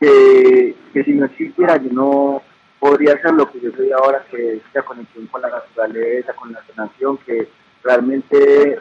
[0.00, 2.42] que, que si no existiera yo no
[2.78, 6.52] podría ser lo que yo soy ahora, que es la conexión con la naturaleza, con
[6.52, 7.48] la sanación, que
[7.82, 8.80] realmente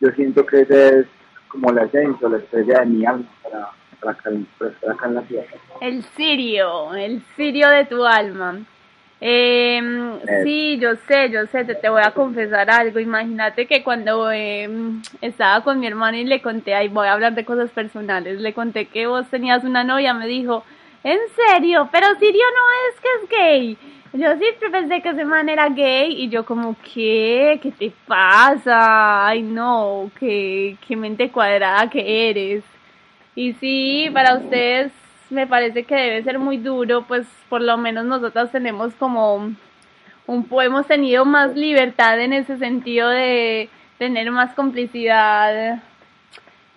[0.00, 1.06] yo siento que esa es
[1.48, 5.58] como la esencia, la estrella de mi alma para, para, acá, en la tierra.
[5.80, 8.60] El sirio, el sirio de tu alma.
[9.22, 9.82] Eh,
[10.42, 12.98] sí, yo sé, yo sé, te, te, voy a confesar algo.
[12.98, 17.34] Imagínate que cuando em, estaba con mi hermano y le conté, ahí voy a hablar
[17.34, 20.64] de cosas personales, le conté que vos tenías una novia, me dijo,
[21.02, 21.88] ¿En serio?
[21.90, 23.78] Pero Sirio no es que es gay.
[24.12, 27.58] Yo siempre pensé que ese man era gay y yo como, ¿qué?
[27.62, 29.28] ¿Qué te pasa?
[29.28, 32.64] Ay, no, qué, qué mente cuadrada que eres.
[33.34, 34.92] Y sí, para ustedes
[35.30, 39.36] me parece que debe ser muy duro, pues por lo menos nosotros tenemos como
[40.26, 45.82] un, hemos tenido más libertad en ese sentido de tener más complicidad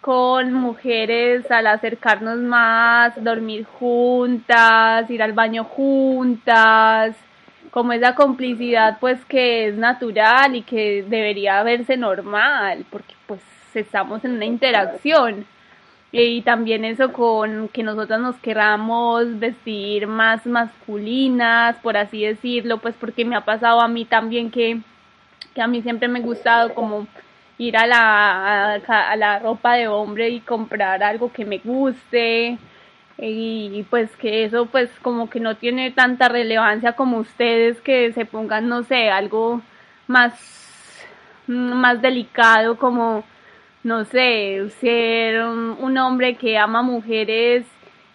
[0.04, 7.16] con mujeres al acercarnos más, dormir juntas, ir al baño juntas,
[7.72, 13.40] como esa complicidad pues que es natural y que debería verse normal, porque pues
[13.74, 15.46] estamos en una interacción.
[16.12, 22.94] Y también eso con que nosotras nos queramos vestir más masculinas, por así decirlo, pues
[23.00, 24.82] porque me ha pasado a mí también que,
[25.56, 27.08] que a mí siempre me ha gustado como
[27.58, 32.58] ir a la, a, la ropa de hombre y comprar algo que me guste.
[33.18, 38.26] Y pues que eso pues como que no tiene tanta relevancia como ustedes que se
[38.26, 39.62] pongan no sé algo
[40.08, 40.34] más
[41.48, 43.24] más delicado como
[43.84, 47.66] no sé ser un, hombre que ama mujeres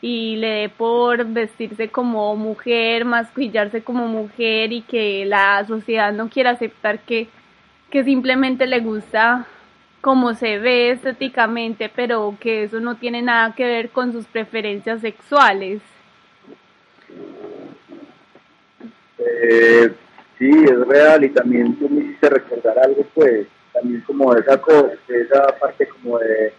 [0.01, 6.29] y le dé por vestirse como mujer, masquillarse como mujer y que la sociedad no
[6.31, 7.29] quiera aceptar que
[7.90, 9.46] que simplemente le gusta
[10.01, 15.01] cómo se ve estéticamente, pero que eso no tiene nada que ver con sus preferencias
[15.01, 15.81] sexuales.
[19.18, 19.92] Eh,
[20.38, 24.92] sí, es real y también tú me hiciste recordar algo, pues, también como esa cosa,
[25.09, 26.53] esa parte como de,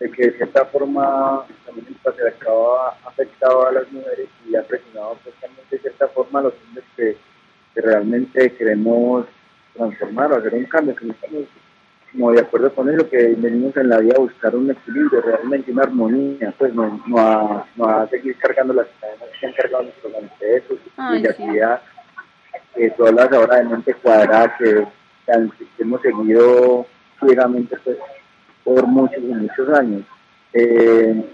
[0.00, 4.62] de que de cierta forma también el patriarcado ha afectado a las mujeres y ha
[4.62, 5.34] presionado pues,
[5.70, 7.16] de cierta forma a los hombres que,
[7.74, 9.26] que realmente queremos
[9.80, 11.44] transformar o hacer un cambio, que no estamos
[12.12, 15.70] como de acuerdo con eso, que venimos en la vida a buscar un equilibrio, realmente
[15.70, 19.84] una armonía, pues no, no, a, no a seguir cargando las cadenas que han cargado
[19.84, 21.82] nuestros ancestros y la actividad
[22.74, 24.86] que todas las horas de mente cuadrada que,
[25.26, 26.86] que hemos seguido
[27.20, 27.96] ciegamente pues,
[28.64, 30.02] por muchos y muchos años.
[30.52, 31.24] Eh,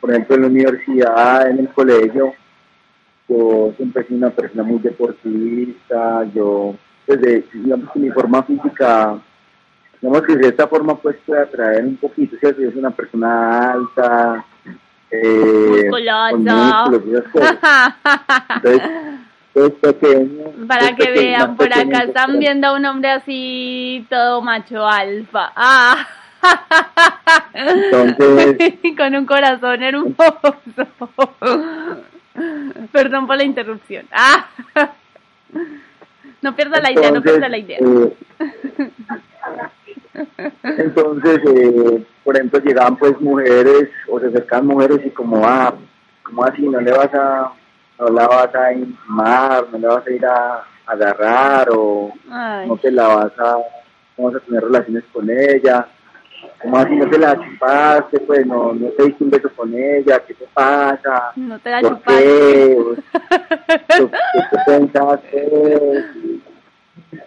[0.00, 2.34] por ejemplo, en la universidad, en el colegio,
[3.28, 6.74] yo siempre he sido una persona muy deportista, yo,
[7.08, 9.18] desde, digamos que mi forma física
[10.00, 14.44] digamos que de esta forma pues puede atraer un poquito, si es una persona alta,
[15.10, 17.58] eh, con músculos y esas cosas.
[18.56, 18.90] Entonces,
[19.54, 20.66] es pequeño.
[20.68, 25.52] Para que vean, por acá están viendo a un hombre así, todo macho alfa.
[25.56, 26.06] Ah.
[27.52, 30.58] Entonces, con un corazón hermoso.
[32.92, 34.06] Perdón por la interrupción.
[34.12, 34.46] Ah.
[36.42, 37.78] No pierda la idea, no pierda la idea.
[37.80, 38.16] Eh,
[40.62, 45.74] entonces, eh, por ejemplo, llegaban pues mujeres o se acercaban mujeres y como, ah,
[46.22, 47.52] como así, no le vas a,
[47.98, 52.10] no la vas a intimar, no le vas a ir a, agarrar o
[52.66, 53.58] no te la vas a,
[54.16, 55.86] vamos a tener relaciones con ella,
[56.62, 60.22] como así no te la chupaste, pues no, no te diste un beso con ella,
[60.26, 61.32] ¿qué te pasa?
[61.36, 62.24] No te la ¿Por chupaste.
[62.24, 64.08] Qué?
[65.30, 66.02] ¿Qué,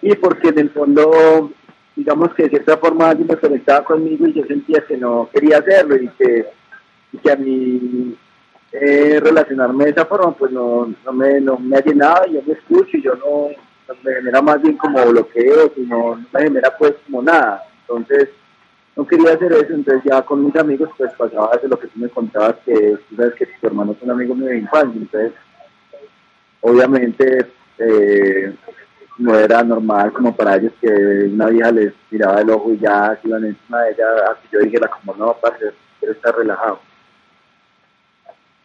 [0.02, 1.52] Y porque en el fondo
[1.96, 5.58] digamos que de cierta forma alguien me conectaba conmigo y yo sentía que no quería
[5.58, 6.48] hacerlo y que,
[7.22, 8.16] que a mí
[8.72, 12.42] eh, relacionarme de esa forma pues no, no, me, no me ha llenado y yo
[12.46, 13.50] me escucho y yo no,
[14.04, 17.64] me genera más bien como bloqueo, sino no me genera pues como nada.
[17.82, 18.30] Entonces
[18.96, 22.00] no quería hacer eso, entonces ya con mis amigos pues pasaba de lo que tú
[22.00, 25.34] me contabas, que tú sabes que tu hermano es un amigo mío de infancia, entonces
[26.60, 28.54] obviamente eh,
[29.18, 33.18] no era normal como para ellos que una vieja les tiraba el ojo y ya
[33.22, 36.80] se iban encima de ella, así yo dijera como no, parce, quiero estar relajado.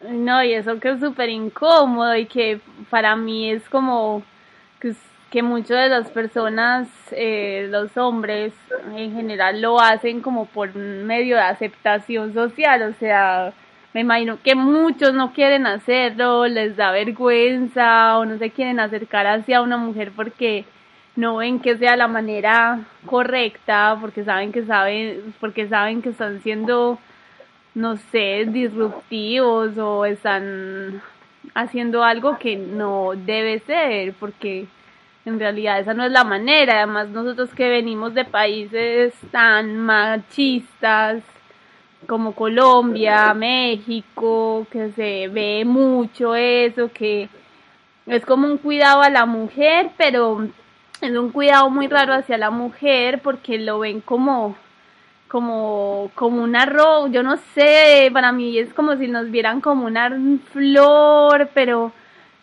[0.01, 2.59] No, y eso que es súper incómodo y que
[2.89, 4.23] para mí es como
[4.79, 4.93] que,
[5.29, 8.53] que muchas de las personas, eh, los hombres
[8.95, 13.53] en general lo hacen como por medio de aceptación social, o sea,
[13.93, 19.27] me imagino que muchos no quieren hacerlo, les da vergüenza o no se quieren acercar
[19.27, 20.65] hacia una mujer porque
[21.15, 26.41] no ven que sea la manera correcta, porque saben que saben, porque saben que están
[26.41, 26.99] siendo,
[27.73, 31.01] no sé, disruptivos o están
[31.55, 34.67] haciendo algo que no debe ser, porque
[35.27, 36.77] en realidad esa no es la manera.
[36.77, 41.21] Además, nosotros que venimos de países tan machistas,
[42.07, 47.27] como Colombia, México, que se ve mucho eso, que
[48.05, 50.47] es como un cuidado a la mujer, pero
[51.01, 54.55] es un cuidado muy raro hacia la mujer porque lo ven como
[55.27, 59.85] como como una ro yo no sé, para mí es como si nos vieran como
[59.85, 60.09] una
[60.53, 61.91] flor, pero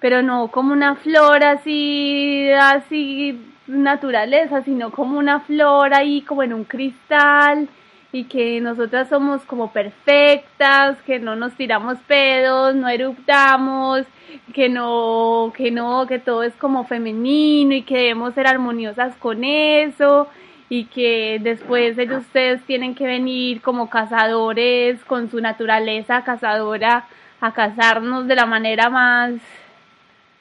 [0.04, 6.52] pero no como una flor así así naturaleza, sino como una flor ahí como en
[6.52, 7.70] un cristal
[8.12, 14.04] y que nosotras somos como perfectas, que no nos tiramos pedos, no eruptamos,
[14.52, 19.42] que no, que no, que todo es como femenino y que debemos ser armoniosas con
[19.42, 20.28] eso
[20.68, 27.06] y que después ellos ustedes tienen que venir como cazadores con su naturaleza cazadora
[27.40, 29.32] a cazarnos de la manera más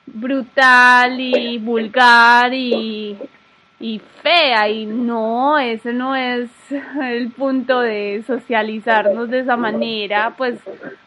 [0.06, 3.18] brutal y vulgar y
[3.84, 4.70] y fea.
[4.70, 6.50] Y no, ese no es
[7.02, 10.58] el punto de socializarnos de esa manera, pues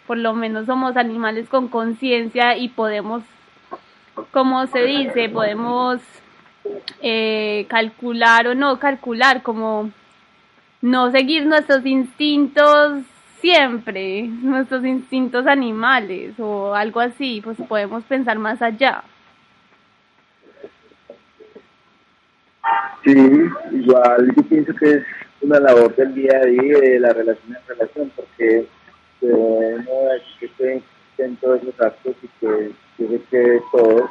[0.06, 3.22] por lo menos somos animales con conciencia y podemos,
[4.30, 6.00] como se dice, podemos
[7.00, 9.90] eh, calcular o no calcular, como
[10.82, 13.02] no seguir nuestros instintos
[13.40, 19.02] siempre, nuestros instintos animales o algo así, pues podemos pensar más allá.
[23.04, 23.12] Sí,
[23.72, 25.04] igual yo pienso que es
[25.40, 28.66] una labor del día a día de la relación en relación, porque
[29.20, 29.86] debemos
[30.40, 34.10] que en todos los actos y que yo que todos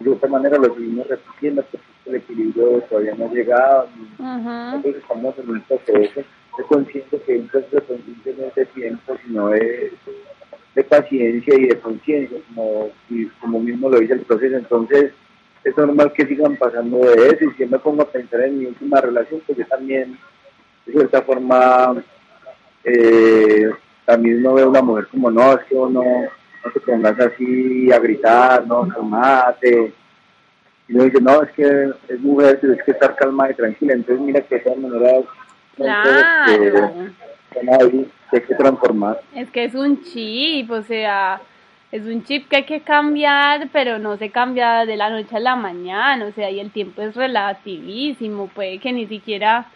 [0.00, 3.88] de otra manera lo seguimos repitiendo porque el equilibrio todavía no ha llegado.
[4.18, 6.20] Nosotros estamos en un proceso
[6.56, 9.92] de conciencia que un proceso de no es de tiempo, sino de,
[10.74, 12.90] de paciencia y de conciencia, como,
[13.40, 14.56] como mismo lo dice el proceso.
[14.56, 15.12] Entonces,
[15.64, 18.58] es normal que sigan pasando de eso y si yo me pongo a pensar en
[18.58, 20.18] mi última relación, pues yo también,
[20.86, 22.02] de cierta forma,
[22.84, 23.70] eh,
[24.04, 27.90] también no veo a una mujer como, no, es que uno no te pongas así
[27.90, 29.92] a gritar, no, calmate.
[30.86, 33.94] Y uno dice, no, es que es mujer, tienes que estar calma y tranquila.
[33.94, 35.24] Entonces, mira que de todas maneras,
[35.76, 36.92] claro.
[37.80, 39.20] hay, hay que transformar.
[39.34, 41.40] Es que es un chip, o sea,
[41.94, 45.40] es un chip que hay que cambiar, pero no se cambia de la noche a
[45.40, 49.66] la mañana, o sea, y el tiempo es relativísimo, puede que ni siquiera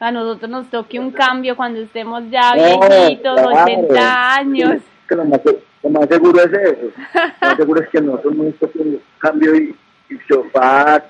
[0.00, 4.82] a nosotros nos toque un cambio cuando estemos ya viejitos, 80 años.
[5.08, 5.40] Que lo, más,
[5.82, 9.54] lo más, seguro es eso, lo más seguro es que nosotros nos toque un cambio
[9.54, 9.76] y,
[10.08, 10.14] y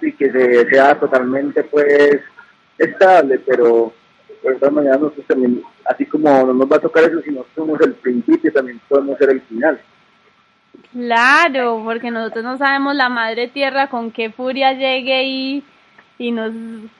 [0.02, 2.20] y que se, sea totalmente pues
[2.76, 3.94] estable, pero
[4.42, 7.54] de todas maneras nosotros también, así como no nos va a tocar eso, si nosotros
[7.54, 9.80] somos el principio, también podemos ser el final.
[10.92, 15.64] Claro, porque nosotros no sabemos la madre tierra con qué furia llegue y,
[16.18, 16.52] y nos,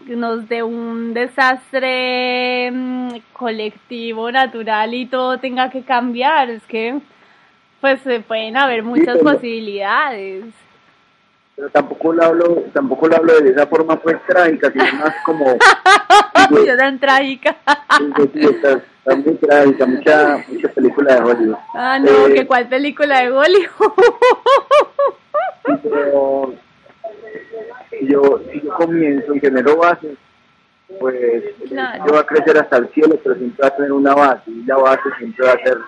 [0.07, 6.51] nos dé un desastre mm, colectivo, natural y todo tenga que cambiar.
[6.51, 7.01] Es que
[7.81, 10.45] pues se pueden haber muchas posibilidades.
[11.57, 15.57] Pero tampoco lo hablo, tampoco lo hablo de esa forma pues trágica, sino más como...
[16.51, 17.57] Yo tan trágica.
[17.61, 21.57] Está muy trágica, mucha, mucha película de Hollywood.
[21.75, 23.93] Ah, no, eh, ¿que cuál película de Hollywood?
[25.83, 26.55] pero
[27.91, 30.17] si yo, si yo comienzo y genero bases,
[30.99, 34.51] pues yo va a crecer hasta el cielo, pero siempre va a tener una base,
[34.51, 35.79] y la base siempre va a ser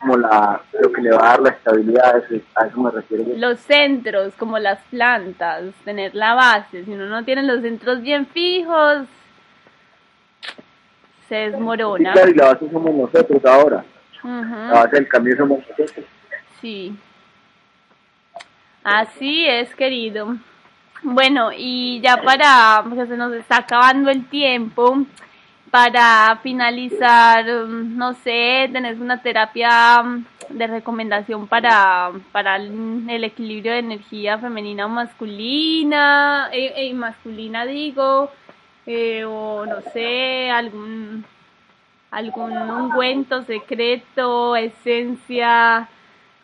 [0.00, 2.22] como la, lo que le va a dar la estabilidad,
[2.54, 3.24] a eso me refiero.
[3.36, 8.26] Los centros, como las plantas, tener la base, si uno no tiene los centros bien
[8.26, 9.06] fijos,
[11.28, 12.14] se desmorona.
[12.28, 13.84] y la base somos nosotros ahora.
[14.22, 16.06] La base del cambio somos nosotros.
[16.60, 16.96] Sí.
[18.82, 20.36] Así es, querido.
[21.02, 25.06] Bueno, y ya para, porque se nos está acabando el tiempo,
[25.70, 30.02] para finalizar, no sé, tenés una terapia
[30.48, 38.30] de recomendación para, para el equilibrio de energía femenina o masculina, eh, eh, masculina digo,
[38.86, 41.24] eh, o no sé, algún,
[42.10, 45.88] algún ungüento secreto, esencia,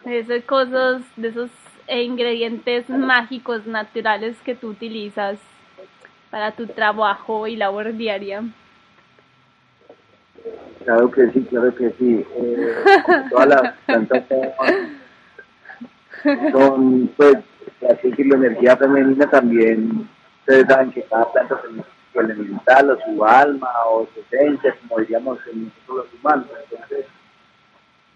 [0.05, 1.51] de esas cosas, de esos
[1.89, 5.39] ingredientes mágicos naturales que tú utilizas
[6.31, 8.43] para tu trabajo y labor diaria.
[10.85, 12.25] Claro que sí, claro que sí.
[12.37, 12.75] Eh,
[13.31, 14.25] todas las plantas
[16.51, 17.37] son, pues,
[17.89, 20.09] así que la energía femenina también,
[20.41, 21.83] ustedes saben que cada planta tiene
[22.13, 26.47] su elemental o su alma o su esencia, como diríamos en nosotros los humanos.
[26.71, 27.07] Entonces,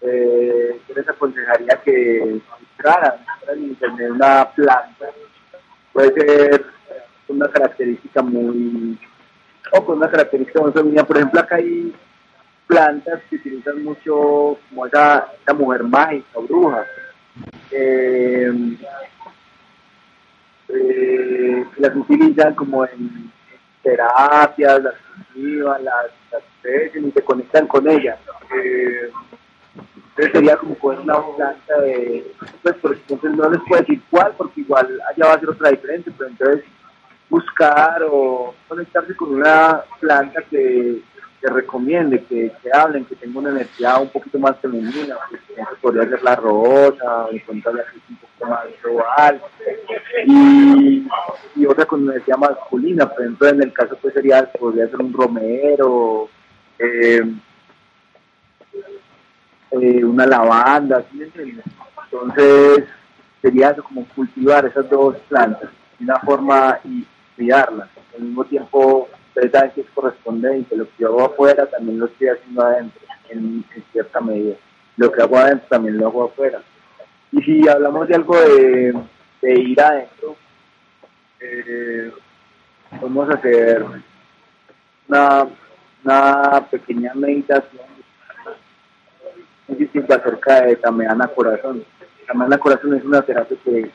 [0.01, 2.41] eh, yo les aconsejaría que
[2.71, 3.15] entraran
[3.51, 5.05] en internet una planta,
[5.91, 6.65] puede ser
[7.27, 8.97] una característica muy,
[9.73, 11.03] o con una característica muy femenina.
[11.03, 11.93] Por ejemplo, acá hay
[12.67, 16.85] plantas que utilizan mucho como esa, esa mujer mágica bruja.
[17.71, 18.51] Eh,
[20.69, 23.31] eh, las utilizan como en
[23.87, 24.93] terapias, las
[25.33, 26.43] cultivan, las, las
[26.95, 28.19] y se conectan con ellas.
[28.53, 29.09] Eh,
[30.09, 34.61] entonces sería como poner una planta de, pues entonces no les puedo decir cuál, porque
[34.61, 36.65] igual allá va a ser otra diferente, pero entonces
[37.29, 41.01] buscar o conectarse con una planta que
[41.47, 45.41] que recomiende, que, que, hablen, que tenga una energía un poquito más femenina, pues,
[45.81, 49.41] podría ser la rosa, encontrarla un poco más global,
[50.25, 51.07] y,
[51.55, 55.13] y, otra con energía masculina, por ejemplo, en el caso pues sería, podría ser un
[55.13, 56.29] romero,
[56.79, 57.23] eh,
[59.71, 61.21] eh, una lavanda, ¿sí
[62.11, 62.83] Entonces,
[63.41, 67.05] sería eso como cultivar esas dos plantas de una forma y
[67.37, 69.07] cuidarlas, al mismo tiempo
[69.45, 73.63] ustedes que es correspondente, lo que yo hago afuera también lo estoy haciendo adentro, en,
[73.91, 74.55] cierta medida.
[74.95, 76.61] Lo que hago adentro también lo hago afuera.
[77.31, 78.93] Y si hablamos de algo de,
[79.41, 80.35] ir adentro,
[81.39, 82.11] eh,
[83.01, 83.85] vamos a hacer
[85.07, 85.47] una,
[86.03, 87.87] una pequeña meditación
[89.75, 91.83] distinta acerca de Tameana Corazón.
[92.25, 93.91] Tameana Corazón es una terapia que,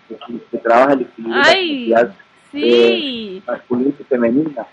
[0.50, 2.14] que, trabaja el equilibrio de la
[2.50, 2.62] sí.
[2.62, 4.66] eh, masculina y femenina.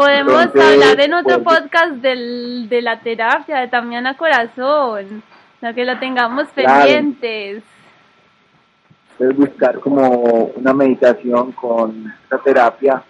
[0.00, 5.22] Podemos hablar en otro pues, podcast del, de la terapia de también a corazón,
[5.60, 7.62] no que lo tengamos pendientes.
[9.18, 13.02] Puedes buscar como una meditación con esta terapia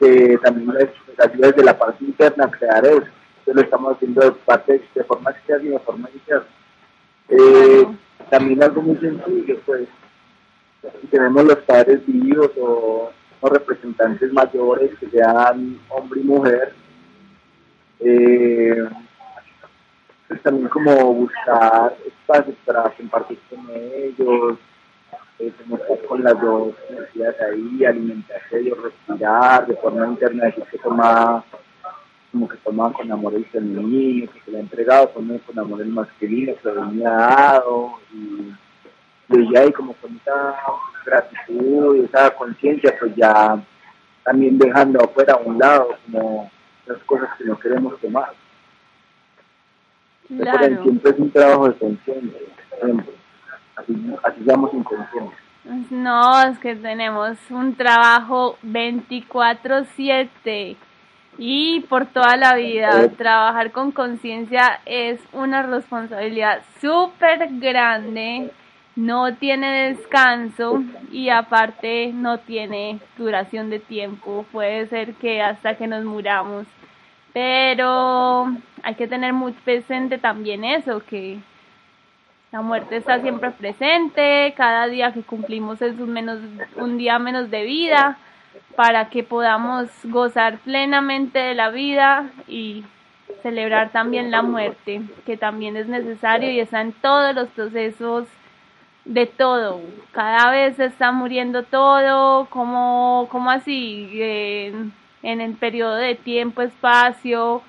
[0.00, 0.88] que también es
[1.34, 2.96] desde la parte interna crear eso.
[3.40, 6.46] Entonces lo estamos haciendo de parte de forma externa y de forma interna.
[7.28, 7.86] Eh,
[8.30, 9.86] también algo muy sencillo, pues
[11.02, 13.12] si tenemos los padres vivos o,
[13.42, 16.72] representantes mayores que sean hombre y mujer,
[18.00, 18.88] eh,
[20.26, 24.58] pues también como buscar espacios para compartir con ellos,
[25.38, 30.78] eh, estar con las dos energías ahí, alimentarse y respirar de forma interna, decir que
[30.78, 31.44] toma
[32.30, 35.80] como que toma con amor el femenino, que se le ha entregado, con, con amor
[35.80, 38.52] el masculino, que lo ha dado, y,
[39.34, 40.54] y ahí como con esa
[41.08, 43.60] gratitud y esa conciencia, pues ya
[44.22, 46.50] también dejando afuera a un lado como
[46.86, 48.32] las cosas que no queremos tomar.
[50.28, 50.82] Claro.
[50.82, 52.40] siempre es un trabajo de conciencia,
[53.76, 53.94] Así,
[54.24, 55.38] así seamos inconscientes.
[55.90, 60.76] No, es que tenemos un trabajo 24/7
[61.38, 63.08] y por toda la vida.
[63.16, 68.50] Trabajar con conciencia es una responsabilidad súper grande,
[68.98, 70.82] no tiene descanso
[71.12, 74.44] y aparte no tiene duración de tiempo.
[74.50, 76.66] Puede ser que hasta que nos muramos.
[77.32, 78.48] Pero
[78.82, 81.38] hay que tener muy presente también eso, que
[82.50, 86.40] la muerte está siempre presente, cada día que cumplimos es un, menos,
[86.74, 88.18] un día menos de vida
[88.74, 92.84] para que podamos gozar plenamente de la vida y
[93.44, 98.26] celebrar también la muerte, que también es necesario y está en todos los procesos
[99.08, 99.80] de todo.
[100.12, 104.92] Cada vez se está muriendo todo, como, como así, en,
[105.22, 107.62] el periodo de tiempo, espacio,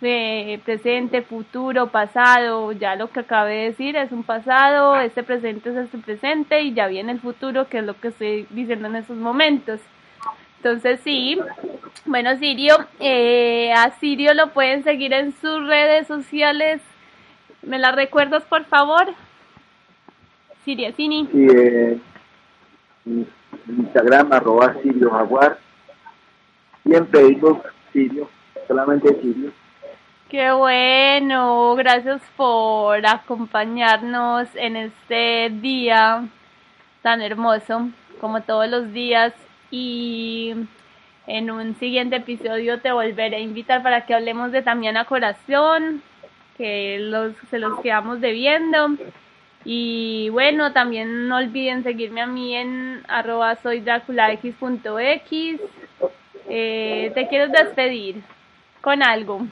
[0.00, 5.70] de presente, futuro, pasado, ya lo que acabé de decir es un pasado, este presente
[5.70, 8.96] es este presente y ya viene el futuro, que es lo que estoy diciendo en
[8.96, 9.80] estos momentos.
[10.58, 11.38] Entonces sí,
[12.04, 16.80] bueno Sirio, eh, a Sirio lo pueden seguir en sus redes sociales.
[17.62, 19.14] ¿Me las recuerdas por favor?
[20.68, 21.26] Sirio Cini.
[21.32, 21.98] Sí, eh,
[23.68, 25.56] Instagram arroba Sirio Jaguar
[26.84, 28.28] y en Facebook Sirio,
[28.66, 29.50] solamente Sirio.
[30.28, 36.28] Qué bueno, gracias por acompañarnos en este día
[37.00, 37.88] tan hermoso
[38.20, 39.32] como todos los días
[39.70, 40.54] y
[41.26, 46.02] en un siguiente episodio te volveré a invitar para que hablemos de Tamiana Corazón,
[46.58, 48.98] que los, se los quedamos debiendo.
[49.64, 53.82] Y bueno, también no olviden seguirme a mí en arroba soy
[56.50, 58.22] eh, te quiero despedir
[58.80, 59.46] con algo.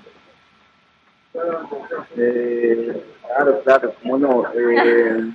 [2.17, 4.45] Eh, claro, claro, cómo no.
[4.55, 5.31] Eh,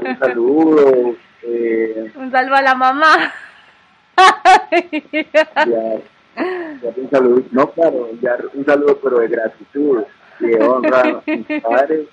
[0.00, 1.14] un saludo.
[1.42, 3.32] Eh, un saludo a la mamá
[5.66, 6.00] ya,
[6.96, 10.04] un saludo, no claro, ya un saludo pero de gratitud,
[10.40, 12.08] de honra a mis padres,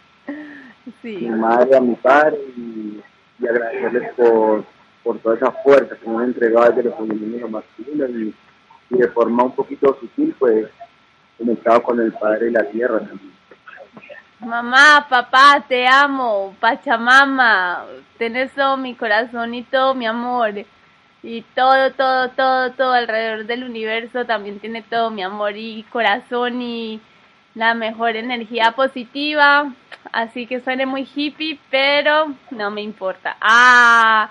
[1.04, 3.02] mi madre, a mi padre y,
[3.44, 4.64] agradecerles por,
[5.04, 8.34] por toda esa fuerza que me han entregado desde los femenino masculino y,
[8.90, 10.68] y de forma un poquito sutil pues
[11.38, 13.36] conectado con el padre y la tierra también.
[14.40, 17.86] Mamá, papá, te amo, Pachamama,
[18.18, 20.54] tenés todo mi corazón y todo mi amor
[21.24, 26.62] y todo, todo, todo, todo alrededor del universo también tiene todo mi amor y corazón
[26.62, 27.02] y
[27.56, 29.74] la mejor energía positiva.
[30.12, 33.36] Así que suene muy hippie, pero no me importa.
[33.41, 34.30] Ah,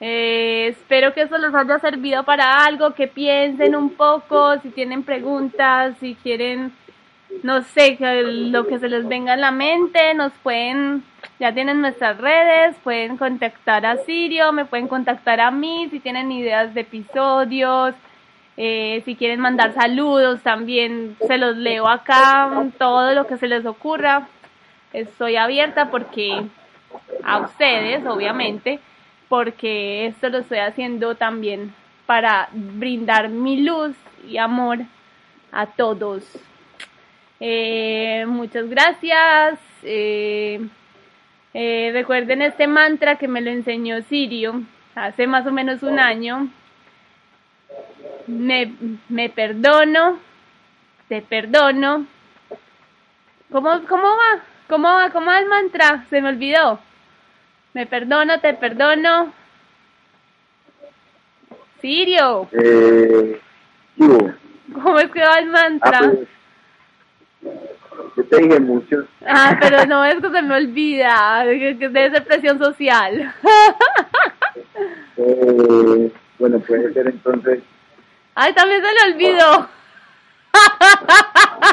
[0.00, 5.02] eh, espero que eso les haya servido para algo, que piensen un poco, si tienen
[5.02, 6.72] preguntas, si quieren
[7.42, 11.02] no sé, lo que se les venga a la mente, nos pueden,
[11.40, 16.30] ya tienen nuestras redes, pueden contactar a Sirio, me pueden contactar a mí si tienen
[16.30, 17.94] ideas de episodios,
[18.56, 23.66] eh, si quieren mandar saludos también se los leo acá, todo lo que se les
[23.66, 24.28] ocurra.
[24.92, 26.44] Estoy abierta porque
[27.24, 28.78] a ustedes, obviamente,
[29.28, 31.74] porque esto lo estoy haciendo también
[32.06, 33.96] para brindar mi luz
[34.28, 34.78] y amor
[35.50, 36.24] a todos.
[37.40, 39.58] Eh, muchas gracias.
[39.82, 40.60] Eh,
[41.52, 44.62] eh, recuerden este mantra que me lo enseñó Sirio
[44.94, 46.48] hace más o menos un año.
[48.26, 48.74] Me,
[49.08, 50.18] me perdono,
[51.08, 52.06] te perdono.
[53.50, 54.42] ¿Cómo, ¿Cómo va?
[54.68, 55.10] ¿Cómo va?
[55.10, 56.06] ¿Cómo va el mantra?
[56.10, 56.80] Se me olvidó.
[57.74, 59.32] Me perdono, te perdono.
[61.80, 62.48] Sirio.
[64.72, 66.00] ¿Cómo es que va el mantra?
[66.02, 66.28] Ah, pues,
[68.16, 69.06] yo te dije mucho.
[69.26, 73.34] Ah, pero no, es que se me olvida, que debe ser presión social.
[75.16, 77.62] Eh, bueno, puede ser entonces.
[78.34, 79.68] Ay, también se le olvidó.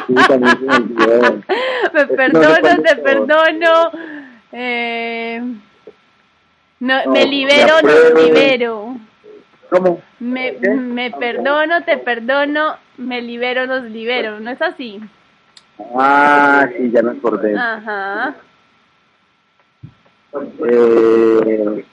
[0.06, 1.42] Sí, también se me olvidó.
[1.92, 3.90] Me perdono, te perdono.
[4.52, 5.40] Eh,
[6.80, 8.20] No, No, me libero, prueba.
[8.20, 8.96] libero.
[9.70, 10.02] ¿Cómo?
[10.18, 14.40] Me, me perdono, te perdono, me libero, nos libero.
[14.40, 15.00] ¿No es así?
[15.96, 17.56] Ah, sí, ya me acordé.
[17.56, 18.34] Ajá.
[20.68, 21.84] Eh,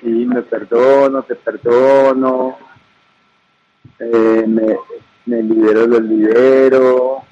[0.00, 2.58] sí, me perdono, te perdono.
[3.98, 4.76] Eh, me,
[5.26, 7.22] me libero, los libero.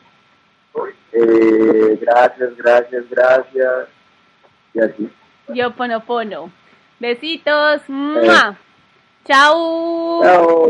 [1.12, 3.88] Eh, gracias, gracias, gracias.
[4.74, 5.10] Y así.
[5.48, 6.50] Yo pono pono.
[6.98, 7.82] Besitos.
[7.88, 8.56] ¡Mua!
[9.26, 10.22] Chao.
[10.22, 10.68] Chao.